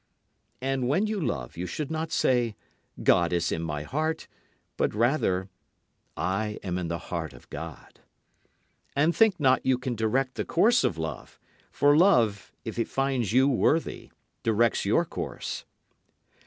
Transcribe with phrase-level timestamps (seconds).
[0.63, 2.55] When you love you should not say,
[3.03, 4.27] "God is in my heart,"
[4.75, 5.47] but rather,
[6.17, 7.99] "I am in the heart of God."
[8.95, 13.31] And think not you can direct the course of love, for love, if it finds
[13.31, 14.09] you worthy,
[14.41, 15.65] directs your course.